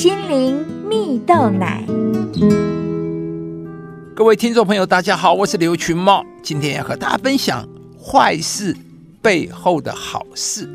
[0.00, 1.84] 心灵蜜豆奶。
[4.16, 7.68] 各位听众朋友，大家好，我是刘群茂，今天要和大家分享
[8.02, 8.74] 坏事
[9.20, 10.66] 背后的好事。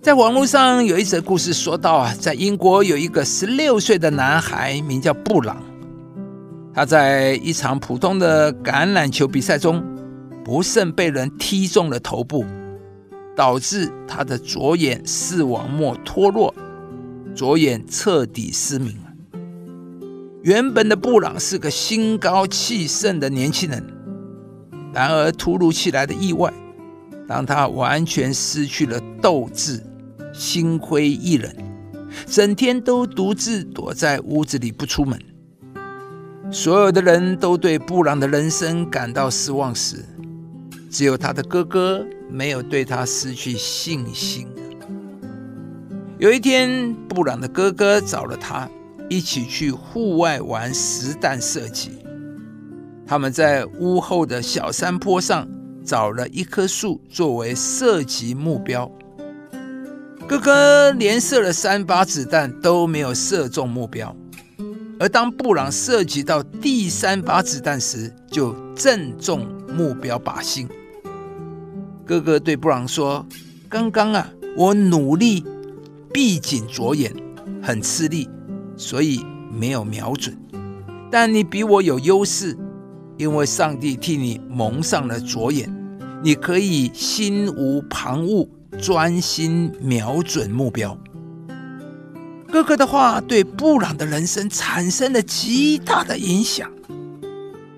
[0.00, 5.62] 在网络上有一则故事说到啊，在英国有一个十六岁的男孩，名叫布朗。
[6.72, 9.84] 他在一场普通的橄榄球比赛中，
[10.42, 12.46] 不慎被人踢中了头部，
[13.36, 16.54] 导致他的左眼视网膜脱落，
[17.38, 19.12] 左眼彻底失明了。
[20.42, 23.80] 原本的布朗是个心高气盛的年轻人，
[24.92, 26.52] 然而突如其来的意外，
[27.28, 29.80] 让他完全失去了斗志，
[30.34, 31.48] 心灰意冷，
[32.26, 35.16] 整天都独自躲在屋子里不出门。
[36.50, 40.04] 所有的人都对布朗的人生感到失望时，
[40.90, 44.48] 只有他的哥哥没有对他失去信心。
[46.18, 48.68] 有一天，布朗的哥哥找了他，
[49.08, 51.92] 一起去户外玩实弹射击。
[53.06, 55.48] 他们在屋后的小山坡上
[55.84, 58.90] 找了一棵树作为射击目标。
[60.26, 64.14] 哥哥连射了三发子弹都没有射中目标。
[64.98, 70.68] 而当布朗射击到第三发子弹时，就正中目标靶心。
[72.04, 73.24] 哥哥对布朗说
[73.70, 75.44] ：“刚刚啊，我努力
[76.12, 77.14] 闭紧左眼，
[77.62, 78.28] 很吃力，
[78.76, 80.36] 所以没有瞄准。
[81.10, 82.56] 但你比我有优势，
[83.16, 85.72] 因为上帝替你蒙上了左眼，
[86.22, 88.48] 你可以心无旁骛，
[88.80, 90.98] 专心瞄准目标。”
[92.50, 96.70] 哥哥的话对布朗的人生产生了极大的影响，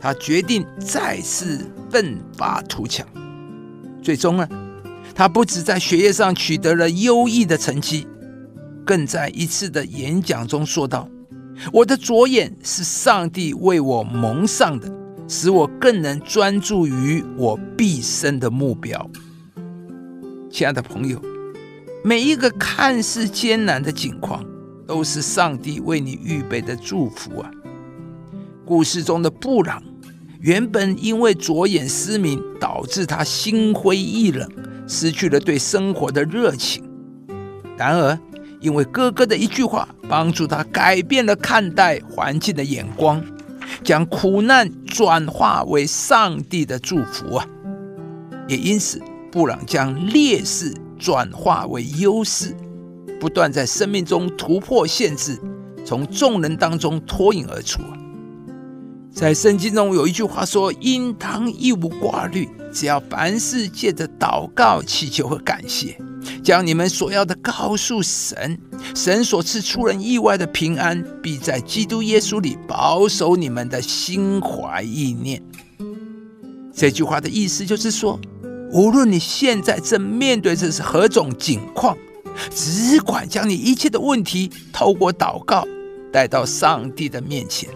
[0.00, 3.04] 他决定再次奋发图强。
[4.00, 4.48] 最终呢，
[5.14, 8.06] 他不止在学业上取得了优异的成绩，
[8.90, 11.08] 更在一次的演讲中说道
[11.72, 14.92] ：“我的左眼是上帝为我蒙上的，
[15.28, 19.08] 使我更能专注于我毕生的目标。”
[20.50, 21.22] 亲爱的朋友，
[22.02, 24.44] 每一个看似艰难的境况。
[24.88, 27.48] 都是上帝为你预备的祝福啊！
[28.66, 29.80] 故事中的布朗
[30.40, 34.50] 原本因为左眼失明，导致他心灰意冷，
[34.88, 36.82] 失去了对生活的热情。
[37.78, 38.18] 然而，
[38.60, 43.22] 因为哥哥的一句话，帮助他改变了看待环境的眼光，
[43.82, 47.46] 将苦难转化为上帝的祝福啊！
[48.46, 49.00] 也因此，
[49.32, 52.54] 布朗将劣势转化为优势。
[53.18, 55.38] 不断在生命中突破限制，
[55.84, 57.82] 从众人当中脱颖而出。
[59.12, 65.98] 在圣经中有一句话说：“应当一无挂虑，只要凡事借着祷告、祈求和感谢，
[66.50, 68.58] 将你们所要的告诉神，
[68.92, 75.40] 神所赐出人意外的平安，必在基督耶稣里保守你们的心怀意念。”
[76.74, 78.18] 这句话的意思就是说，
[78.72, 81.96] 无论你现在正面对这是何种境况。
[82.52, 85.64] 只管将你一切的问题透过祷告
[86.12, 87.70] 带到上帝的面前。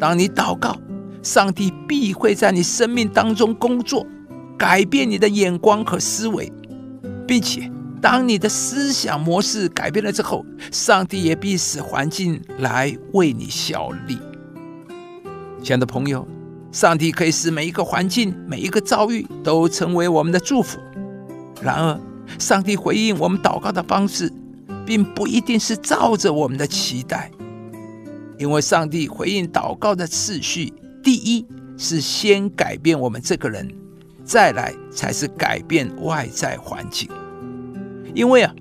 [0.00, 0.76] 当你祷告，
[1.22, 4.04] 上帝必会在你生命当中工作，
[4.58, 6.52] 改变你的眼光和思维，
[7.30, 7.70] 并且
[8.02, 14.18] 当你的思想模式改变了之后，上帝也必使环境来为你效力。
[15.62, 16.26] 亲爱的朋友，
[16.72, 20.80] 上帝可以使每一个环境、每一个遭遇都成为我们的祝福。
[21.62, 22.00] 然而，
[22.36, 24.32] 上帝回应我们祷告的方式，
[24.84, 27.30] 并不一定是照着我们的期待，
[28.38, 31.46] 因为上帝回应祷告的次序，第一
[31.78, 33.72] 是先改变我们这个人，
[34.30, 37.10] 再来才是改变外在环境。
[38.14, 38.54] 因为啊，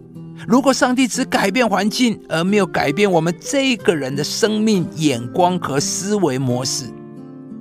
[0.47, 6.85] 如果上帝只改变环境，而没有改变我们这个人的生命眼光和思维模式，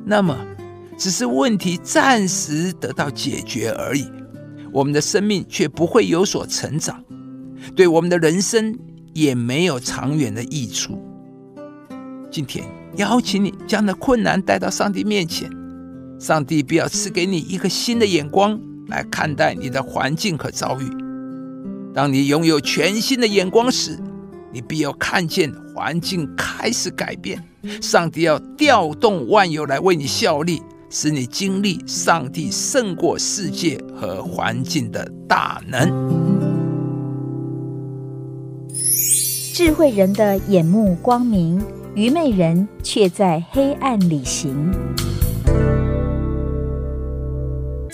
[0.06, 0.34] 那么
[0.96, 4.10] 只是问题暂时得到解决而已。
[4.72, 7.04] 我们的生命却不会有所成长，
[7.76, 8.74] 对我们的人生
[9.12, 10.98] 也没有长远的益处。
[12.30, 12.64] 今天
[12.96, 15.50] 邀请你将那困难带到上帝面前，
[16.18, 20.84] 上帝必要赐给你一个新的眼光来看待你的环境和遭遇。
[21.94, 23.98] 当你拥有全新的眼光时，
[24.52, 27.42] 你必要看见环境开始改变，
[27.80, 30.62] 上帝要调动万有来为你效力。
[30.90, 35.86] 使你经历上帝胜过世界和环境的大能。
[39.52, 41.62] 智慧人的眼目光明，
[41.94, 44.72] 愚昧人却在黑暗里行。